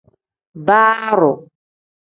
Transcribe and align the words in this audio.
Baaroo. 0.67 1.37